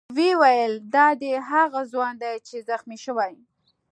ویې 0.15 0.33
ویل: 0.41 0.73
دا 0.95 1.07
دی 1.21 1.31
هغه 1.49 1.81
ځوان 1.91 2.13
دی 2.23 2.33
چې 2.47 2.65
زخمي 2.69 2.97
شوی. 3.05 3.33